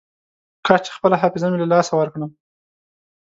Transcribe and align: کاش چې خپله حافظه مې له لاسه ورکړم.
کاش 0.65 0.79
چې 0.85 0.91
خپله 0.97 1.15
حافظه 1.21 1.47
مې 1.49 1.57
له 1.61 1.67
لاسه 1.73 1.91
ورکړم. 1.95 2.31